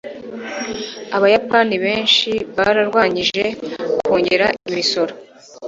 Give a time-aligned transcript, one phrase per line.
[1.15, 3.43] Abayapani benshi barwanyije
[4.05, 5.13] kongera imisoro.